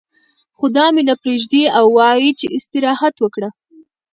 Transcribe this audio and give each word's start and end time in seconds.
خو 0.57 0.65
دا 0.75 0.85
مې 0.93 1.01
نه 1.09 1.15
پرېږدي 1.21 1.63
او 1.77 1.85
وايي 1.97 2.31
چې 2.39 2.45
ته 2.47 2.53
استراحت 2.57 3.15
وکړه. 3.19 3.49